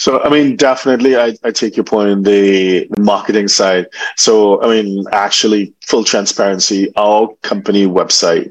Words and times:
So, 0.00 0.22
I 0.22 0.30
mean, 0.30 0.56
definitely, 0.56 1.14
I, 1.14 1.36
I 1.44 1.50
take 1.50 1.76
your 1.76 1.84
point 1.84 2.08
in 2.08 2.22
the 2.22 2.88
marketing 2.98 3.48
side. 3.48 3.86
So, 4.16 4.62
I 4.62 4.68
mean, 4.68 5.04
actually, 5.12 5.74
full 5.82 6.04
transparency, 6.04 6.90
our 6.96 7.28
company 7.42 7.84
website, 7.84 8.50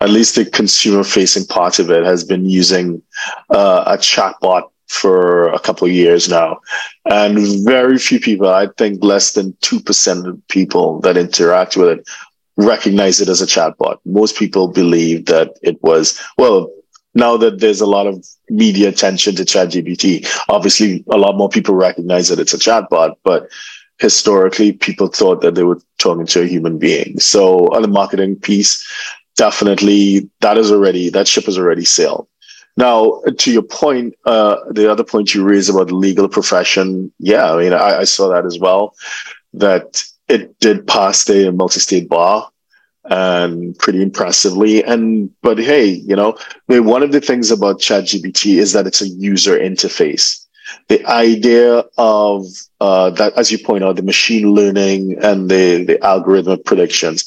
at 0.00 0.10
least 0.10 0.36
the 0.36 0.44
consumer 0.44 1.02
facing 1.02 1.46
part 1.46 1.80
of 1.80 1.90
it, 1.90 2.04
has 2.04 2.22
been 2.22 2.48
using 2.48 3.02
uh, 3.50 3.82
a 3.88 3.96
chatbot 3.96 4.70
for 4.86 5.48
a 5.48 5.58
couple 5.58 5.88
of 5.88 5.92
years 5.92 6.28
now. 6.28 6.60
And 7.10 7.64
very 7.64 7.98
few 7.98 8.20
people, 8.20 8.48
I 8.48 8.68
think 8.78 9.02
less 9.02 9.32
than 9.32 9.52
2% 9.62 10.28
of 10.28 10.46
people 10.46 11.00
that 11.00 11.16
interact 11.16 11.76
with 11.76 11.88
it 11.88 12.08
recognize 12.56 13.20
it 13.20 13.28
as 13.28 13.42
a 13.42 13.46
chatbot. 13.46 13.98
Most 14.04 14.36
people 14.36 14.68
believe 14.68 15.26
that 15.26 15.58
it 15.60 15.82
was, 15.82 16.20
well, 16.38 16.70
now 17.14 17.36
that 17.36 17.60
there's 17.60 17.80
a 17.80 17.86
lot 17.86 18.06
of 18.06 18.24
media 18.50 18.88
attention 18.88 19.34
to 19.36 19.44
ChatGPT, 19.44 20.26
obviously 20.48 21.04
a 21.10 21.16
lot 21.16 21.36
more 21.36 21.48
people 21.48 21.74
recognize 21.74 22.28
that 22.28 22.40
it's 22.40 22.54
a 22.54 22.58
chatbot, 22.58 23.14
but 23.22 23.48
historically 23.98 24.72
people 24.72 25.06
thought 25.06 25.40
that 25.40 25.54
they 25.54 25.62
were 25.62 25.80
talking 25.98 26.26
to 26.26 26.42
a 26.42 26.46
human 26.46 26.78
being. 26.78 27.18
So 27.20 27.72
on 27.74 27.82
the 27.82 27.88
marketing 27.88 28.36
piece, 28.36 28.84
definitely 29.36 30.28
that 30.40 30.58
is 30.58 30.70
already, 30.70 31.10
that 31.10 31.28
ship 31.28 31.44
has 31.44 31.58
already 31.58 31.84
sailed. 31.84 32.26
Now, 32.76 33.22
to 33.38 33.52
your 33.52 33.62
point, 33.62 34.14
uh, 34.24 34.56
the 34.70 34.90
other 34.90 35.04
point 35.04 35.32
you 35.32 35.44
raised 35.44 35.70
about 35.70 35.88
the 35.88 35.94
legal 35.94 36.28
profession, 36.28 37.12
yeah, 37.20 37.52
I 37.52 37.58
mean, 37.62 37.72
I, 37.72 37.98
I 38.00 38.04
saw 38.04 38.28
that 38.30 38.44
as 38.44 38.58
well, 38.58 38.96
that 39.52 40.02
it 40.28 40.58
did 40.58 40.86
pass 40.86 41.24
the 41.24 41.52
multi-state 41.52 42.08
bar 42.08 42.50
and 43.10 43.78
pretty 43.78 44.02
impressively. 44.02 44.82
And 44.84 45.30
but 45.42 45.58
hey, 45.58 45.86
you 45.86 46.16
know, 46.16 46.38
one 46.66 47.02
of 47.02 47.12
the 47.12 47.20
things 47.20 47.50
about 47.50 47.80
ChatGPT 47.80 48.58
is 48.58 48.72
that 48.72 48.86
it's 48.86 49.02
a 49.02 49.08
user 49.08 49.58
interface. 49.58 50.40
The 50.88 51.04
idea 51.06 51.84
of 51.98 52.46
uh, 52.80 53.10
that, 53.10 53.34
as 53.36 53.52
you 53.52 53.58
point 53.58 53.84
out, 53.84 53.96
the 53.96 54.02
machine 54.02 54.52
learning 54.52 55.18
and 55.22 55.50
the 55.50 55.84
the 55.84 55.98
algorithmic 55.98 56.64
predictions, 56.64 57.24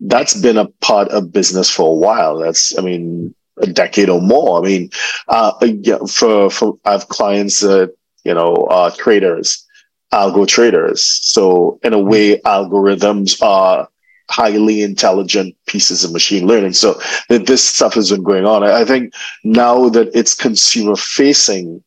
that's 0.00 0.34
been 0.34 0.56
a 0.56 0.66
part 0.80 1.08
of 1.08 1.32
business 1.32 1.70
for 1.70 1.88
a 1.88 1.94
while. 1.94 2.38
That's, 2.38 2.76
I 2.76 2.82
mean, 2.82 3.34
a 3.58 3.66
decade 3.66 4.08
or 4.08 4.20
more. 4.20 4.58
I 4.58 4.62
mean, 4.62 4.90
uh, 5.28 5.52
yeah, 5.62 5.98
for 6.08 6.50
for 6.50 6.78
I 6.84 6.92
have 6.92 7.08
clients 7.08 7.60
that 7.60 7.94
you 8.24 8.34
know 8.34 8.54
uh, 8.54 8.90
traders, 8.96 9.64
algo 10.12 10.46
traders. 10.46 11.02
So 11.02 11.78
in 11.82 11.92
a 11.92 11.98
way, 11.98 12.40
algorithms 12.40 13.40
are 13.42 13.88
highly 14.30 14.82
intelligent 14.82 15.54
pieces 15.66 16.04
of 16.04 16.12
machine 16.12 16.46
learning. 16.46 16.72
So 16.72 17.00
this 17.28 17.66
stuff 17.66 17.94
has 17.94 18.10
been 18.10 18.22
going 18.22 18.46
on. 18.46 18.62
I 18.62 18.84
think 18.84 19.12
now 19.44 19.88
that 19.90 20.10
it's 20.14 20.34
consumer 20.34 20.96
facing, 20.96 21.82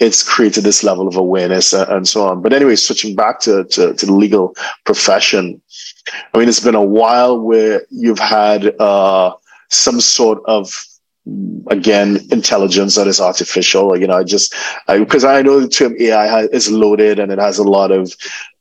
it's 0.00 0.28
created 0.28 0.64
this 0.64 0.82
level 0.82 1.06
of 1.06 1.16
awareness 1.16 1.72
and 1.72 2.06
so 2.06 2.26
on. 2.26 2.42
But 2.42 2.52
anyway, 2.52 2.76
switching 2.76 3.14
back 3.14 3.40
to, 3.40 3.64
to, 3.64 3.94
to 3.94 4.06
the 4.06 4.12
legal 4.12 4.56
profession, 4.84 5.62
I 6.32 6.38
mean, 6.38 6.48
it's 6.48 6.60
been 6.60 6.74
a 6.74 6.82
while 6.82 7.40
where 7.40 7.86
you've 7.90 8.18
had 8.18 8.78
uh, 8.80 9.34
some 9.70 10.00
sort 10.00 10.42
of 10.46 10.84
again 11.68 12.20
intelligence 12.30 12.96
that 12.96 13.06
is 13.06 13.18
artificial 13.18 13.98
you 13.98 14.06
know 14.06 14.18
i 14.18 14.22
just 14.22 14.54
because 14.86 15.24
I, 15.24 15.38
I, 15.38 15.42
know 15.42 15.58
the 15.58 15.68
term 15.68 15.94
ai 15.98 16.42
is 16.52 16.70
loaded 16.70 17.18
and 17.18 17.32
it 17.32 17.38
has 17.38 17.56
a 17.56 17.62
lot 17.62 17.90
of 17.90 18.14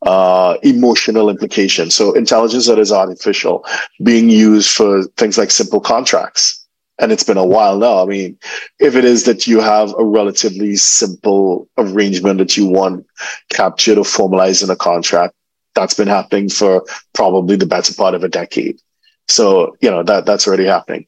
uh, 0.06 0.58
emotional 0.64 1.30
implications. 1.30 1.95
So 1.95 2.14
intelligence 2.14 2.67
that 2.67 2.80
is 2.80 2.91
artificial 2.91 3.66
being 4.03 4.30
used 4.30 4.69
for 4.69 5.03
things 5.17 5.38
like 5.38 5.52
simple 5.52 5.80
contracts. 5.80 6.59
And 7.00 7.11
it's 7.11 7.23
been 7.23 7.38
a 7.38 7.45
while 7.45 7.78
now. 7.78 8.03
I 8.03 8.06
mean 8.06 8.38
if 8.80 8.95
it 8.95 9.06
is 9.06 9.23
that 9.25 9.47
you 9.47 9.59
have 9.59 9.94
a 9.97 10.06
relatively 10.06 10.75
simple 10.75 11.67
arrangement 11.78 12.38
that 12.39 12.56
you 12.56 12.67
want 12.67 13.06
captured 13.50 13.97
or 13.97 14.06
formalized 14.06 14.64
in 14.64 14.69
a 14.69 14.75
contract 14.75 15.34
that's 15.75 15.95
been 15.95 16.07
happening 16.07 16.50
for 16.50 16.85
probably 17.13 17.56
the 17.56 17.66
better 17.66 17.94
part 17.94 18.13
of 18.13 18.24
a 18.24 18.30
decade. 18.30 18.80
So 19.28 19.75
you 19.81 19.90
know 19.90 20.03
that 20.03 20.25
that's 20.25 20.47
already 20.47 20.66
happening 20.66 21.07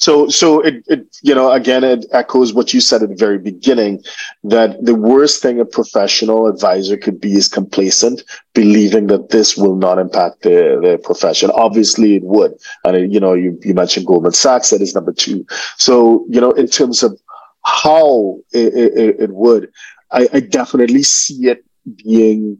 so, 0.00 0.28
so 0.28 0.60
it, 0.62 0.82
it, 0.88 1.16
you 1.22 1.34
know, 1.34 1.52
again, 1.52 1.84
it 1.84 2.06
echoes 2.12 2.54
what 2.54 2.72
you 2.72 2.80
said 2.80 3.02
at 3.02 3.10
the 3.10 3.14
very 3.14 3.38
beginning 3.38 4.02
that 4.44 4.82
the 4.82 4.94
worst 4.94 5.42
thing 5.42 5.60
a 5.60 5.64
professional 5.66 6.46
advisor 6.46 6.96
could 6.96 7.20
be 7.20 7.34
is 7.34 7.48
complacent, 7.48 8.24
believing 8.54 9.08
that 9.08 9.28
this 9.28 9.58
will 9.58 9.76
not 9.76 9.98
impact 9.98 10.42
their, 10.42 10.80
their 10.80 10.96
profession. 10.96 11.50
Obviously 11.54 12.16
it 12.16 12.24
would. 12.24 12.54
And, 12.84 13.12
you 13.12 13.20
know, 13.20 13.34
you, 13.34 13.58
you 13.62 13.74
mentioned 13.74 14.06
Goldman 14.06 14.32
Sachs, 14.32 14.70
that 14.70 14.80
is 14.80 14.94
number 14.94 15.12
two. 15.12 15.46
So, 15.76 16.24
you 16.30 16.40
know, 16.40 16.52
in 16.52 16.66
terms 16.66 17.02
of 17.02 17.20
how 17.64 18.38
it, 18.52 18.72
it, 18.74 19.20
it 19.20 19.30
would, 19.30 19.70
I, 20.10 20.28
I 20.32 20.40
definitely 20.40 21.02
see 21.02 21.48
it 21.48 21.62
being 21.96 22.58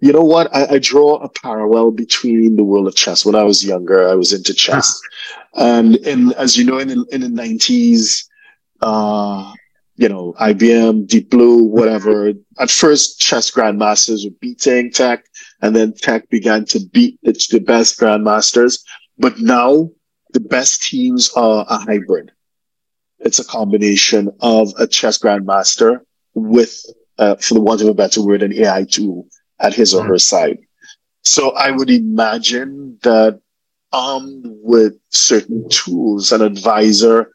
you 0.00 0.12
know 0.12 0.24
what? 0.24 0.54
I, 0.54 0.74
I, 0.74 0.78
draw 0.78 1.16
a 1.16 1.28
parallel 1.28 1.90
between 1.90 2.56
the 2.56 2.64
world 2.64 2.86
of 2.86 2.94
chess. 2.94 3.24
When 3.24 3.34
I 3.34 3.42
was 3.42 3.64
younger, 3.64 4.08
I 4.08 4.14
was 4.14 4.32
into 4.32 4.52
chess. 4.52 5.00
And 5.54 5.96
in, 5.96 6.32
as 6.34 6.56
you 6.56 6.64
know, 6.64 6.78
in 6.78 6.88
the, 6.88 7.06
in 7.10 7.20
the 7.22 7.28
90s, 7.28 8.26
uh, 8.82 9.52
you 9.96 10.08
know, 10.08 10.34
IBM, 10.40 11.06
Deep 11.06 11.30
Blue, 11.30 11.62
whatever. 11.62 12.32
At 12.58 12.70
first, 12.70 13.20
chess 13.20 13.50
grandmasters 13.50 14.24
were 14.24 14.36
beating 14.40 14.90
tech, 14.90 15.24
and 15.62 15.74
then 15.74 15.94
tech 15.94 16.28
began 16.28 16.64
to 16.66 16.80
beat 16.92 17.18
its 17.22 17.46
the 17.46 17.60
best 17.60 17.98
grandmasters. 17.98 18.82
But 19.18 19.38
now, 19.38 19.90
the 20.32 20.40
best 20.40 20.82
teams 20.82 21.32
are 21.34 21.64
a 21.68 21.78
hybrid. 21.78 22.32
It's 23.20 23.38
a 23.38 23.44
combination 23.44 24.30
of 24.40 24.72
a 24.78 24.86
chess 24.86 25.18
grandmaster 25.18 26.00
with, 26.34 26.84
uh, 27.18 27.36
for 27.36 27.54
the 27.54 27.60
want 27.60 27.80
of 27.80 27.86
a 27.86 27.94
better 27.94 28.20
word, 28.22 28.42
an 28.42 28.52
AI 28.52 28.84
tool 28.84 29.28
at 29.60 29.74
his 29.74 29.94
or 29.94 30.04
her 30.04 30.18
side. 30.18 30.58
So 31.22 31.50
I 31.50 31.70
would 31.70 31.90
imagine 31.90 32.98
that 33.02 33.40
armed 33.92 34.44
with 34.62 34.94
certain 35.10 35.68
tools, 35.68 36.32
an 36.32 36.42
advisor, 36.42 37.32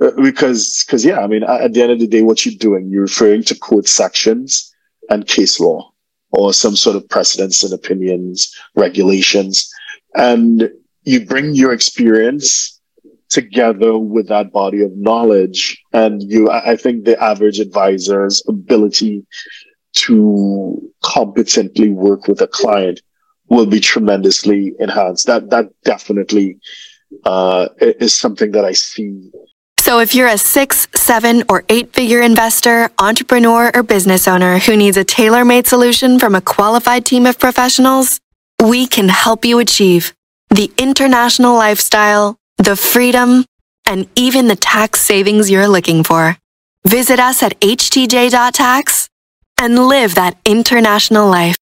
uh, 0.00 0.10
because, 0.22 0.84
because 0.84 1.04
yeah, 1.04 1.20
I 1.20 1.26
mean, 1.26 1.44
at 1.44 1.72
the 1.72 1.82
end 1.82 1.92
of 1.92 2.00
the 2.00 2.06
day, 2.06 2.22
what 2.22 2.44
you're 2.44 2.54
doing, 2.58 2.88
you're 2.90 3.02
referring 3.02 3.44
to 3.44 3.54
court 3.54 3.86
sections 3.86 4.74
and 5.08 5.26
case 5.26 5.60
law 5.60 5.90
or 6.32 6.52
some 6.52 6.76
sort 6.76 6.96
of 6.96 7.08
precedents 7.08 7.62
and 7.62 7.72
opinions, 7.72 8.54
regulations, 8.74 9.72
and 10.14 10.70
you 11.02 11.24
bring 11.24 11.54
your 11.54 11.72
experience 11.72 12.80
together 13.28 13.96
with 13.96 14.28
that 14.28 14.52
body 14.52 14.82
of 14.82 14.96
knowledge. 14.96 15.80
And 15.92 16.22
you, 16.22 16.50
I 16.50 16.76
think 16.76 17.04
the 17.04 17.20
average 17.22 17.60
advisor's 17.60 18.42
ability 18.48 19.24
to 20.06 20.92
competently 21.02 21.90
work 21.90 22.28
with 22.28 22.40
a 22.40 22.46
client 22.46 23.00
will 23.48 23.66
be 23.66 23.80
tremendously 23.80 24.74
enhanced. 24.78 25.26
That 25.26 25.50
that 25.50 25.66
definitely 25.84 26.58
uh, 27.24 27.68
is 27.80 28.16
something 28.16 28.52
that 28.52 28.64
I 28.64 28.72
see. 28.72 29.30
So, 29.78 29.98
if 29.98 30.14
you're 30.14 30.28
a 30.28 30.38
six, 30.38 30.86
seven, 30.94 31.42
or 31.48 31.64
eight 31.68 31.92
figure 31.92 32.20
investor, 32.20 32.90
entrepreneur, 32.98 33.70
or 33.74 33.82
business 33.82 34.28
owner 34.28 34.58
who 34.58 34.76
needs 34.76 34.96
a 34.96 35.04
tailor 35.04 35.44
made 35.44 35.66
solution 35.66 36.18
from 36.18 36.34
a 36.34 36.40
qualified 36.40 37.04
team 37.04 37.26
of 37.26 37.38
professionals, 37.38 38.20
we 38.62 38.86
can 38.86 39.08
help 39.08 39.44
you 39.44 39.58
achieve 39.58 40.14
the 40.50 40.70
international 40.76 41.54
lifestyle, 41.54 42.36
the 42.58 42.76
freedom, 42.76 43.44
and 43.86 44.06
even 44.14 44.48
the 44.48 44.56
tax 44.56 45.00
savings 45.00 45.50
you're 45.50 45.68
looking 45.68 46.04
for. 46.04 46.36
Visit 46.86 47.18
us 47.18 47.42
at 47.42 47.58
htj.tax 47.60 49.09
and 49.60 49.78
live 49.78 50.14
that 50.14 50.36
international 50.44 51.28
life. 51.28 51.60